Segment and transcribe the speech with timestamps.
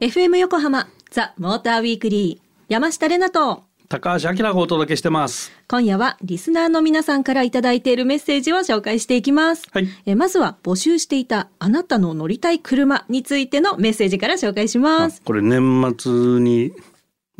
[0.00, 5.50] FM 横浜ザ・モーターウィークリー山下れなと高橋明がお届けしてます。
[5.66, 9.66] 今夜はリスナーの皆さんからいただいているメッセージを紹介していきます。
[9.72, 15.20] はいえまずは募集していたあなたの乗りたい車についてのメッセージから紹介します。
[15.24, 16.72] これ年末に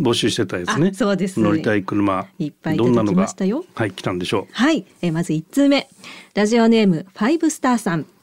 [0.00, 0.94] 募集してたやつねあ。
[0.96, 2.26] そうです乗りたい車。
[2.40, 4.52] いっぱいいただきましたよどんなのがはい、来たんでしょう。
[4.52, 5.88] はい、えーまず1通目
[6.34, 8.17] ラジオネームファイブスターさんえー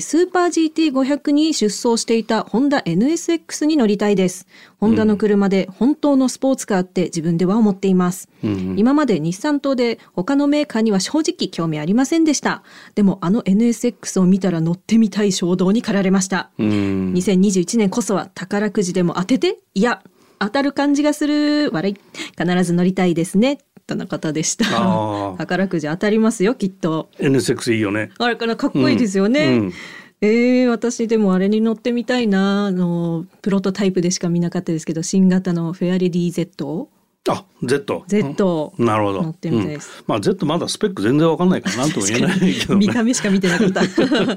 [0.00, 4.46] スーパー GT500 に出走していたホンダ NSX に乗りたいです。
[4.78, 12.62] ホンダの車で本当のスポーツカーって自分では思っています、今まで日産島で他のメーカーには正直興味ありませんでした。
[12.94, 16.50] でもあの NSX を見たら乗ってみたい衝動に駆られました。
[16.58, 17.12] うん。
[17.14, 20.02] 2021年こそは宝くじでも当てていや
[20.38, 21.70] 当たる感じがする。
[21.72, 21.96] 笑い。
[22.38, 24.66] 必ず乗りたいですねとのことでした。
[25.38, 27.08] 宝くじ当たりますよきっと。
[27.18, 28.10] NSX いいよね。
[28.18, 29.52] あれかなかっこいいですよね、うん。
[29.52, 29.72] うん。
[30.20, 36.88] えー、私でもあれに乗ってみたいなあのプロトタイプでしか見なかったですけど新型のフェアレディ Z
[37.30, 38.04] あ、Z。
[38.06, 38.86] Z うん。
[38.86, 39.22] なるほど。
[39.22, 40.00] 乗ってみたいです。
[40.00, 40.04] うん。
[40.06, 42.92] まあ Z まだスペック全然わかんないからなんとも言えないけど見ね。
[42.92, 43.82] た目 しか見てなかった。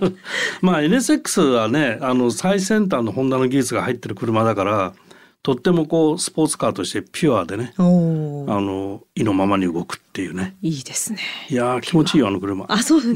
[0.62, 4.94] まあ NSX はね、あの最先端のホンダの技術が入ってる車だから、
[5.44, 10.56] とってもこうスポーツカーとしてピュアでね、あの意のままに動くっていうね。
[10.62, 11.20] いいですね。
[11.50, 12.66] いやー気持ちいいよあの車。
[12.70, 13.10] あそうです、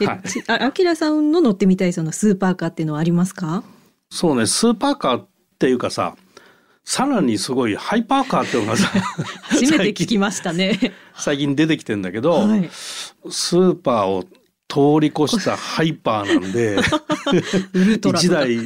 [0.00, 0.06] うん。
[0.06, 0.20] はい。
[0.48, 3.62] あきらさんの乗ってみたいそのスーパーカーっていうのはありますか？
[4.10, 5.28] そうねスーパーカーっ
[5.60, 6.16] ていうかさ
[6.84, 8.88] さらにすごいハイパーカーっていうのがさ
[9.42, 10.92] 初めて聞きましたね。
[11.14, 12.68] 最近出てきてんだけど、はい。
[12.72, 14.24] スーパーを
[14.70, 16.78] 通り越したハイパーなんで
[17.96, 18.56] 一台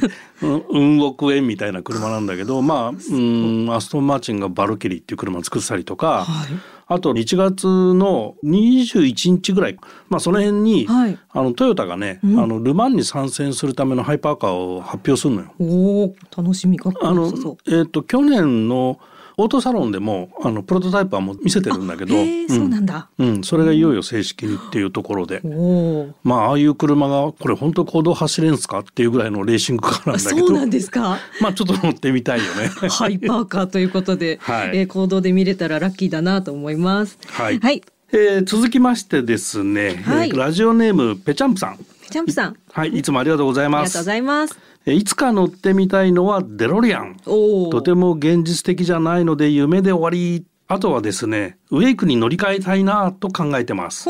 [0.41, 6.47] うん運億円みたいな車なんだけどまあうんアストンマーチンがバルキリーっていう車を作ってたりとか、はい。
[6.87, 11.17] あと1月の21日ぐらい、まあ、その辺に、はい。
[11.29, 12.39] あのトヨタがね、うん。
[12.39, 15.53] あのル・マンに参戦するためのハイパーカーを発表するのよ。
[15.59, 16.77] おお楽しみ。
[16.77, 17.31] かあの
[17.67, 18.99] えっ、と去年の
[19.37, 22.13] オートサロンでもあのプロトタイプはもう見せてるんだけど、
[22.47, 31.19] そうなんだ、うん、それがいよいよ正式にっていうところで、おおまあああいう車がこれ本当公道走れんすかっていうぐらいのレーシングカーなんだけど、そうなんですか。
[31.41, 32.67] まあちょっと乗ってみたいよね。
[32.89, 34.77] ハイパーカーということで、はい。
[34.77, 37.17] えー行動で見れたらラッキーだなと思います。
[37.27, 37.59] はい。
[37.59, 37.81] はい、
[38.11, 40.29] えー続きましてですね、はい。
[40.29, 41.79] えーラジオネームペチャンプさん、
[42.09, 44.05] ジャンプさん、はい、いつもありがとうございますありがとうご。
[44.05, 44.59] ざいます。
[44.85, 47.17] えーいつか乗ってみたいのはデロリアン。
[47.25, 50.45] とても現実的じゃないので夢で終わり。
[50.67, 54.09] あとはですね、ウェイクに乗り換えたいなと考えてます。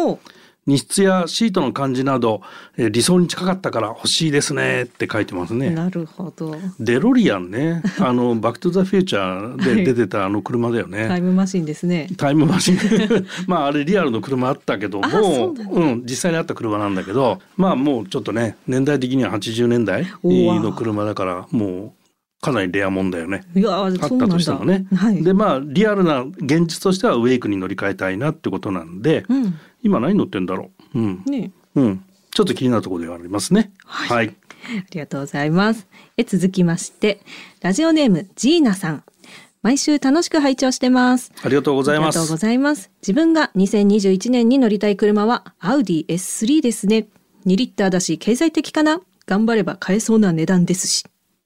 [0.66, 2.42] ほ荷室やシートの感じなど、
[2.78, 5.70] えー理想に近かったから欲しいですねって書いてますう、ね。
[5.70, 6.56] なるほど。
[6.80, 11.08] デロリアンね、あのバックトゥザフューチャーで出てたあの車だよね。
[11.08, 12.08] タイムマシンですね。
[12.18, 12.78] タイムマシン
[13.48, 22.06] まああれリアルの車あったけどもうなんだうん、実際にあった車なんだけどまあもうちょっとね年代的には80年代の車だからもう
[22.42, 23.44] かなりレアもんだよね。
[23.56, 24.28] いやーあった。
[24.28, 24.86] としてもね。
[24.96, 25.24] はい。
[25.24, 31.00] でまあリアルな現実としてはウェイクに乗り換えたいなってことなんで、うん、今何乗ってんだろう？
[31.00, 33.72] うん、ね、うん、ちょっと気になるところではありますね。
[33.86, 34.36] はいはい、
[34.80, 35.88] ありがとうございます。
[36.18, 37.22] え続きまして、
[37.62, 39.04] ラジオネームジーナさん。
[39.62, 41.32] 毎週楽しく拝聴してます。
[41.44, 42.38] ありがとうございますありがとうご。
[42.38, 42.92] ざいます。
[43.02, 47.08] 自分が2021年に乗りたい車はアウディ S3 ですね。
[47.46, 49.02] 2リッターだし経済的かな？
[49.28, 51.04] 頑張れば買えそうな値段ですし。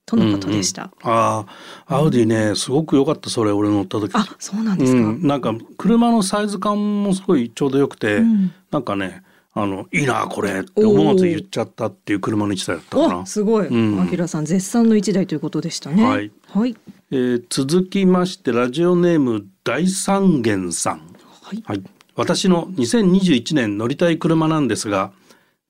[0.10, 0.92] とのことでした？
[1.04, 1.46] あ
[1.88, 4.12] あ、アウディね、すごく良かった、それ、俺乗った時。
[4.16, 5.00] あ、そうなんですか？
[5.00, 9.22] うん、なんか車のサイズ感もすごいちょうどよくて、んなんかね
[9.54, 13.26] あのいいなこれって思わず言っちゃったっていう車の一台だったかなお、。
[13.26, 13.68] すごい。
[13.68, 16.04] うんあきらさん絶賛の一台ということでしたね。
[16.04, 16.32] はい。
[16.48, 16.76] はい。
[17.12, 21.02] えー続きましてラジオネーム大三元さん。
[21.44, 21.64] はい。
[21.66, 21.84] はい。
[22.16, 25.12] 私の2021年乗りたい車なんですが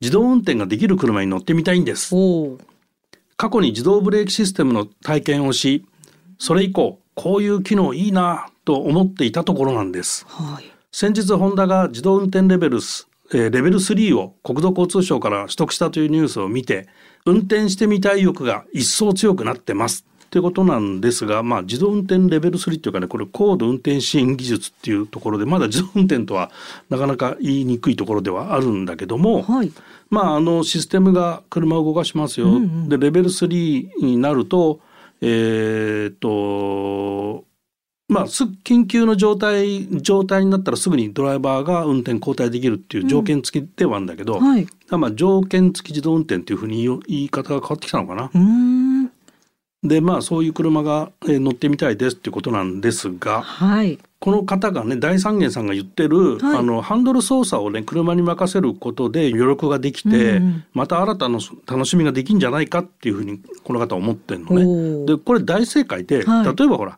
[0.02, 2.16] 自動運転ができる車に乗ってみたいんです。
[2.16, 2.58] おお。
[3.40, 5.86] 過去に自動ブレーキシステムの体験をし
[6.40, 10.26] それ以降こういう機能いいなと思っていたところなんです。
[10.28, 10.66] はい。
[10.92, 16.90] 先日ホンダが自動運転レベルス、えーレベル3を国土交通省から取得したというニュースを見て
[17.26, 26.52] 運転してみたい欲が一層強くなってますっていうことなんですが、まあ、自動運転レベル3っていうかねこれ高度運転支援技術っていうところでまだ自動運転とは
[26.90, 29.72] なかなか言いにくいところではあるんだけども、はい。
[30.12, 34.80] まあ、あのシステムが車を動かしますよ、うんうんでレベル3になると
[35.22, 37.46] えーっと
[38.08, 44.68] まあす緊急の状態状態になったらすぐにドライバーが運転交代できるっていう条件付きではあるんだけど、はい。
[44.90, 48.32] まあ条件付き自動運転っていうふうに言い言い方が変わってきたのかな。
[49.84, 53.98] でまあそういう車がえー乗ってみたいですっていうことなんですがはい。
[54.20, 65.06] この方がね大三元さんが言ってる、はいあのハンドル操作をね車に任せることで余力ができて、うんうんまた新たな楽しみができんじゃないかっていうふうにこの方は思ってるのね。
[65.06, 66.98] でこれ大正解で、はい例えばほら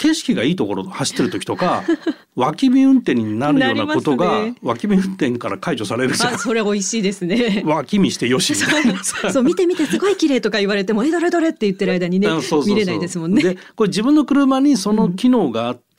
[0.00, 1.84] 景色がいいところ走ってる時とか
[2.34, 6.38] 脇見運転になるようなことが、脇見運転から解除されるじゃんあ、。
[6.38, 7.62] それ美味しいですね。
[7.66, 13.42] 脇見してよしそう見て見てすごい綺麗とか言われてもえどれどれって言ってる間にねあそうそうそう見れないですもんね。
[13.42, 15.89] でこれ自分の車にその機能があって、うん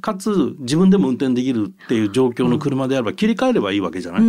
[0.00, 4.22] かつ自分でも運転できるっていう状況の車であれば切り替えればいいわけじゃない。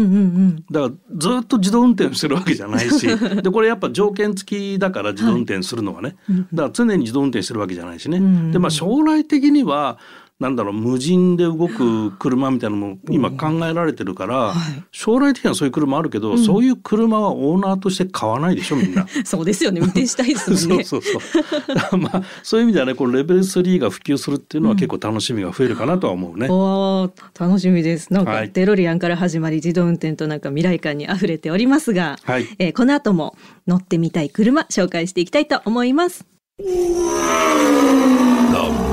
[0.71, 3.07] だからずっと自動運転してるわけじゃないし
[3.41, 6.15] でこれやっぱ条件付きだから自動運転するのはね、
[6.53, 8.51] だから常に自動運転してるわけじゃないしね、うん。
[8.51, 9.97] でまあ将来的には
[10.41, 19.07] なんだろう無人で動く車みたいなのも今考えられてるから、はい将来的にはそういう車あるけど、そういう車はオーナーとして買わないでしょみんな。
[19.23, 20.83] そうですよね運転したいですもんね。
[20.85, 21.97] そうそうそう。
[21.97, 26.47] まあそういう意味ではねこのレベル3が普及するっていうのは結構楽しみが増えるかなとは思うね。
[26.49, 28.11] おー楽しみです。
[28.11, 33.35] なんはいかデロリアンから始まり自動運転となんか未来感に溢れておりますが、はいえーこの後も
[33.67, 36.25] 乗ってみたい車紹介していきたいと思います。
[36.57, 36.65] The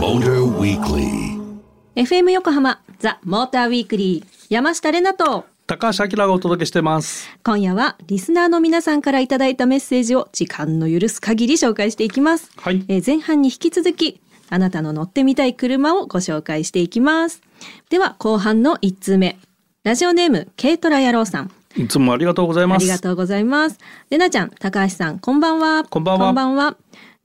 [0.00, 1.37] Motor Weekly.
[1.98, 7.28] FM 横浜ザ・モーターウィークリー山下れなと高橋明がお届けしてます。
[7.42, 12.52] 今夜はリスナーの皆さんからいただいたメッセージを時間の許す限り紹介していきます。
[12.56, 17.42] はいえー前半に引き続きあなたの乗ってみたい車をご紹介していきます。
[17.90, 19.36] では後半の1通目。
[19.82, 21.50] ラジオネーム軽トラ野郎さん。
[21.76, 22.82] いつもありがとうございます。
[22.84, 23.78] ありがとうございます。
[24.10, 25.82] れなちゃん、高橋さん、こんばんは。
[25.82, 26.76] こんばんはこんばんは。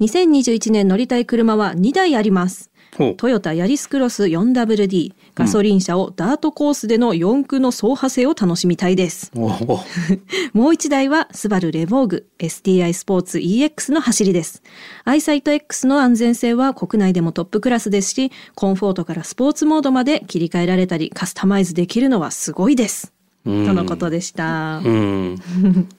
[0.02, 2.73] 2021年乗りたい車は2台あります。
[3.18, 9.32] トヨタヤリスクロス 4WD ガソリン車をダートコースでの4駆の走破性を楽しみたいです。
[10.54, 14.62] もう一台はスバルレボーグ STI スポーツ EX の走りです。
[15.06, 23.13] アイサイト X の安全性は国内でもトップクラスですし、コンフォートからスポーツモードまで切り替えられたりカスタマイズできるのはすごいです。
[23.46, 24.78] うんとのことでした。
[24.78, 25.36] うん。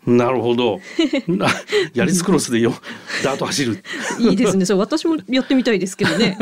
[0.07, 0.81] なるほど。
[1.29, 1.47] な
[1.93, 2.73] ヤリスクロスでよ
[3.23, 3.83] ダート走る。
[4.19, 4.65] いいですね。
[4.65, 6.39] そう、私もやってみたいですけどね。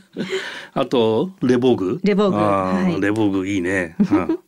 [0.72, 2.00] あとレボーグ。
[2.02, 3.96] レボーグはいレボーグいいね。
[3.98, 4.38] う ん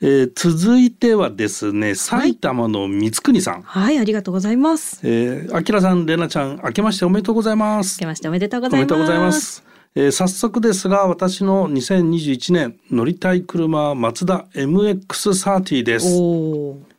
[0.00, 3.62] えー続いてはですね埼玉の三国さん。
[3.62, 5.00] はい、ありがとうございます。
[5.02, 8.00] えー、あきらさん、れなちゃん、明けましておめでとうございます明。
[8.00, 9.73] けましておめでとうございます。
[9.96, 16.08] えー早速ですが、私の2021年乗りたい車はマツダ MX-30 です。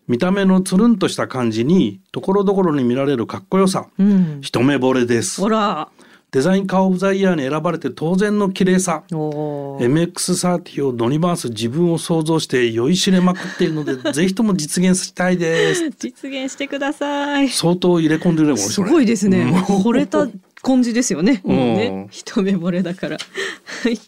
[0.08, 4.40] 見た目のつるんとした感じに、ところどころに見られるかっこよさ、うん。
[4.42, 5.50] 一目惚れですほ。
[5.50, 5.90] ら。
[6.32, 9.04] デザインカーオブザイヤーに選ばれて当然の綺麗さ。
[9.14, 15.90] おー MX-30 を乗り回す自分を想像して酔いしれまくっているので、 ぜひとも実現したいです。
[16.00, 17.50] 実現してください。
[17.50, 18.58] 相当入れ込んでるね。
[18.58, 19.40] すごいですね。
[19.42, 20.28] うん惚れた
[20.66, 21.42] 感じですよね。
[21.46, 23.18] うんもうね、一目惚れだから。
[23.84, 24.00] はい。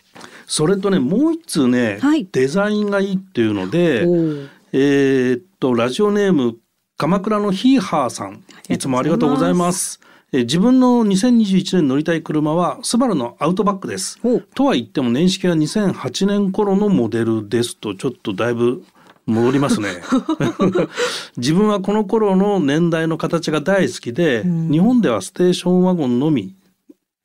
[0.48, 4.02] それとね、もう一通ね、はいデザインがいいっていうので、
[4.72, 6.58] えーっとラジオネーム
[6.98, 10.00] 鎌倉のヒーハーさんいつもありがとうございます。
[10.02, 14.20] えー自分の2021年乗りたい車はスバルのアウトバックです。
[14.56, 18.84] とは言っても年式は2008年頃のモデルですとちょっとだいぶ
[19.28, 19.90] 戻りますね。
[21.38, 26.56] 自分はこの頃の年代の形が大好きで、日本ではステーションワゴンのみ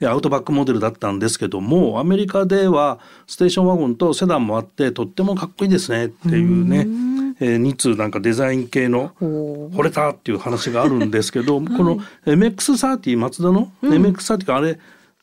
[0.06, 6.88] アウトバックモデルだったんですけどもアメリカではステーションワゴンとセダンもあってとってもかっこいいですねっていうね、
[7.40, 14.78] えー、2通なんかデザイン系の惚れたっていう話があるんですけど、この MX30 マツダの、MX30 かあれ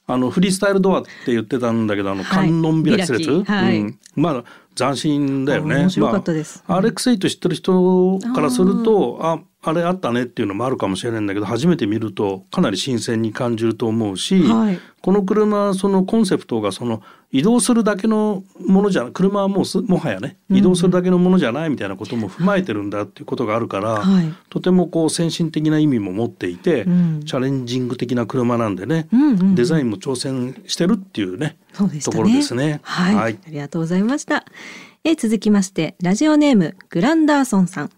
[0.07, 2.49] あのフリースタイルドアって言ってたんだけどあのはい。
[2.49, 3.47] 観音開きするやつ、開き。
[3.47, 3.79] はい。
[3.79, 4.43] うん、まあ
[4.83, 5.75] 斬新だよね。
[5.75, 9.39] 面白かったですまあ、RX8 知ってる人からするとあ
[9.69, 31.57] あれあったねっていうのもあるかもしれないんだけど初めて見るとかなり新鮮に感じると思うし、はいこの車はそのコンセプトがその移動するだけのものじゃ車はもうすもはやね移動するだけのものじゃないみたいなことも踏まえてるんだっていうことがあるから、はいとてもこう先進的な意味も持っていて、うんチャレンジング的な車なんでね、うんうんうんデザインも挑戦してるっていうねね。
[32.03, 32.79] ところですね。
[32.83, 34.45] はい、はいありがとうございました。
[35.03, 37.89] え続きまして、ラジオネームグランダーソンさん。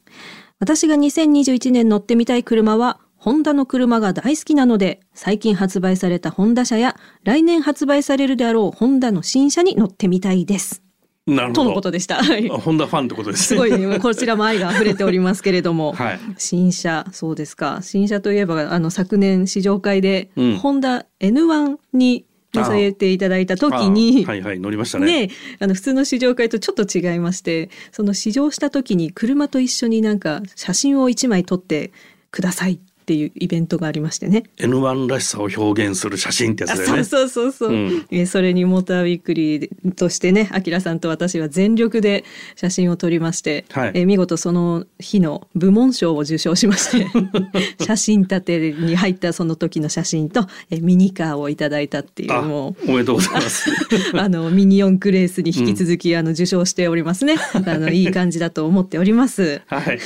[0.62, 10.84] 私が2021年乗ってみたい車は、ホンダの車が大好きなので、最近発売されたホンダ車や、来年発売されるであろうホンダの新車に乗ってみたいです。
[11.26, 12.24] なるほどとのことでした。
[12.24, 13.60] はいあホンダファンってことですね。
[13.60, 17.80] すごいね、こちらも愛が溢れておりますけれども、 はい新車、そうですか。
[17.82, 25.28] 新車といえば、あの、昨年試乗会で、うんホンダ N1 に乗せていただいた時に、あはいはい乗りましたね。
[25.28, 31.92] ね、あの普通の試乗会とちょっと違いましてその試乗した時に車と一緒になんか写真を1枚撮って
[32.32, 34.44] くださいってっていうイベントがありましてね。
[34.56, 37.04] N1 らしさを表現する写真ってやあつだよね。
[37.04, 42.24] そうそうそうそう、うんえそれにモーターウィークリーとしてねあきらさんと私は全力で
[42.56, 47.08] 写真を撮りまして、はいえ見事その日の部門賞を受賞しまして
[47.84, 53.70] 写真立てに入ったその時の写真とえミニカーをいただいたっていうあもうおめでとうございます。
[54.16, 57.36] あのミニ四駆レースに引き続き、あの受賞しておりますね。
[57.54, 59.62] あのいい感じだと思っております。
[59.66, 60.00] はい。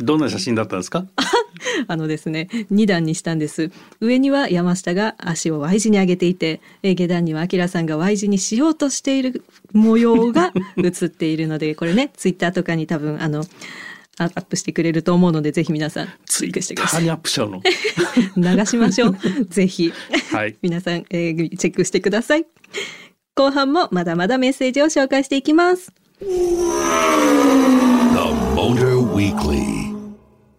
[0.00, 1.06] どんな写真だったんですか？
[1.88, 3.70] あのですね、2段にしたんです。
[4.00, 13.44] 上には山下が足を Y 字に上げていて、え下段には明さんが Y 字にしようとしている模様が 映っているので、これね、ツイッターとかに多分あの、
[14.20, 17.00] あアップしてくれると思うので、ぜひ皆さんチェックツイッしてください。
[17.00, 17.60] ターにアップしちゃうの？
[18.58, 19.16] 流しましょう。
[19.48, 19.92] ぜひ。
[20.32, 20.56] はい。
[20.62, 22.46] 皆さん、えーチェックしてください。
[23.36, 25.92] 後半もまだまだメッセージを紹介していきます。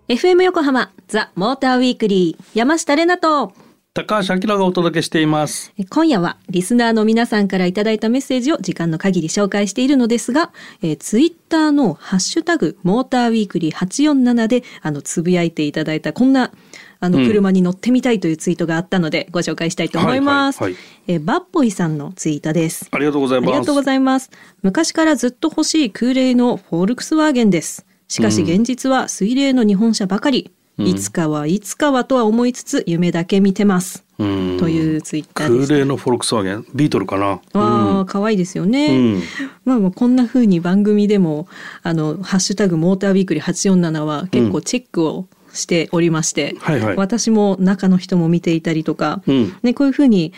[0.10, 3.54] FM 横浜ザ・モーターウィークリー山下れなと
[3.94, 5.72] 高橋明がお届けしています。
[5.78, 10.52] え今夜はリスナーの皆さんからいただいたメッセージを時間の限り紹介しているのですが、
[10.82, 16.52] えー、ツイッターのハッシュタグモーターウィークリー847であのつぶやいていただいたこんな
[17.00, 20.64] あのうん車に乗ってみたいというツイートがあったのでご紹介したいと思います。
[20.64, 22.90] はいはいえーバッポイさんのツイートです。
[22.90, 23.50] ありがとうございます。
[23.50, 24.32] ありがとうございます。
[24.64, 27.86] 昔からずっと欲しい空冷のフォルクスワーゲンです。
[28.10, 30.52] しかし現実は水冷の日本車ばかり。
[30.80, 34.06] いつかはいつかはとは思いつつ夢だけ見てます。
[34.18, 35.68] うんというツイッターで。
[35.68, 37.42] 空冷のフォルクスワーゲン、ビートルかな？
[37.52, 38.88] ああ、可愛いですよね。
[38.88, 39.22] うん
[39.66, 41.50] まあまあこんな風に番組でも
[41.84, 50.32] あのハッシュタグモーターウィークリー847は結構チェックをしておりまして、はいはい私も中の人も見ていたりとか、うんねこういう風に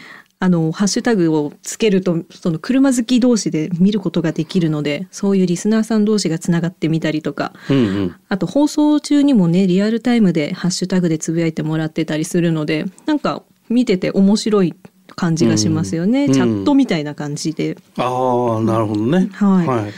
[0.44, 8.16] あのハッシュタグをつけるとその車好き同士で見ることができるのでそういうリスナーさん同士がつながってみたりとかうんうん。
[8.28, 14.74] あと放送中にもねリアルタイムでハッシュタグでつぶやいてもらってたりするのでなんか見てて面白い
[15.16, 17.78] 感じがしますよね、うんチャットみたいな感じで。
[17.98, 19.30] ああ、なるほどね。
[19.34, 19.94] はいはい。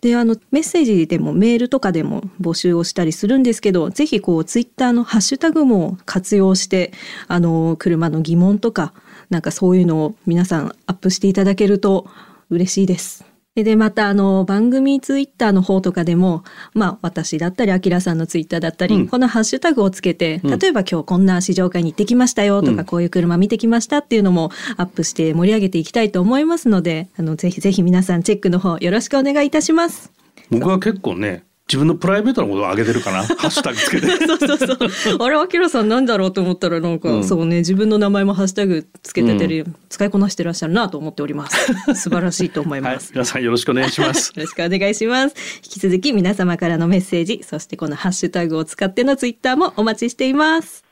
[0.00, 6.92] であのメッセージでもメールとかでも募集をしたりするんですけどぜひこうツイッターのハッシュタグも活用して
[7.28, 8.94] あの車の疑問とか
[9.30, 12.06] なんかそういうのを皆さんアップしていただけると
[12.50, 13.24] 嬉しいです。
[13.56, 30.12] ででまたあの番組ツイッターの方とかでも、まあ、私だったりあきらさんのツイッターだったり、うんこのハッシュタグをつけてうん例えば今日こんな試乗会に行ってきましたよとか、うんこういう車見てきましたっていうのもアップして盛り上げていきたいと思いますのであのぜひぜひ皆さんチェックの方よろしくお願いいたします。
[30.50, 33.22] 僕は結構ね、自分のプライベートなことを上げてるかな？
[33.38, 34.08] ハッシュタグつけて。
[34.26, 35.16] そうそうそう。
[35.20, 41.72] あれ、アキラさんなんだろうと思ったら、なんか、うんそうね、自分の名前もハッシュタグつけててる、使いこなしてらっしゃるなと思っております。
[41.94, 43.12] 素晴らしいと思いはいます。。
[43.12, 44.32] 皆さんよろしくお願いします。
[44.34, 45.34] よろしくお願いします。
[45.56, 50.89] 引き続き皆様からのメッセージ、そしてこのハッシュタグを使ってのツイッターもお待ちしています。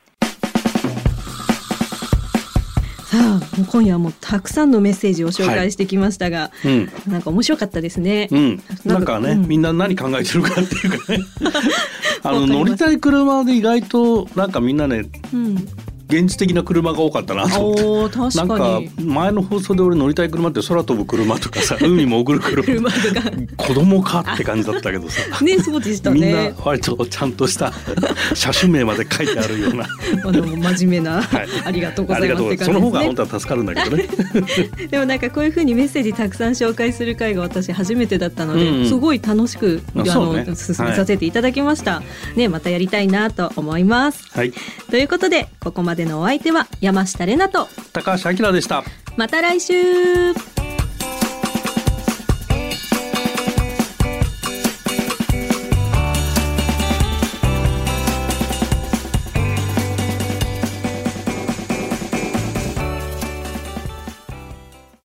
[3.09, 3.39] さあ、
[3.71, 6.91] 今夜はもうたくさんのメッセージを紹介してきましたが、うん。
[7.07, 8.27] なんか面白かったですね。
[8.29, 11.19] うん、なんかね、うんみんな何考えてるかっていうかね
[12.21, 15.67] あの乗りたい車で意外となんかみんなねうん。
[16.09, 18.17] 現実的な車が多かったなと思って。
[18.17, 18.49] 確かに。
[18.49, 23.31] なんか前の放送で俺乗りたい車って空飛ぶ車とかさ 海潜る車車とか。
[23.57, 26.53] 子供かって感じだったけどさね、そうでしたみんなね。
[26.63, 27.71] 割とちゃんとした
[28.33, 29.85] 車種名まで書いてあるような
[30.25, 34.07] あの真面目な、はいありがとうございますって感じその方が本当は助かるんだけどねね。
[34.89, 42.01] でもなんかこういう風にメッセージたくさん紹介する会が私初めてだったので、うんうんすごい楽しくあの、ね進めさせていただきました。
[42.35, 44.23] ね、またやりたいなと思います。
[44.31, 44.53] はい
[44.89, 48.83] ということでここまでのお相手は山下れなと高橋明でした
[49.17, 50.58] また来週。